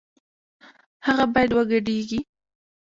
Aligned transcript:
هغه 1.05 1.25
بايد 1.33 1.51
وګډېږي 1.55 2.19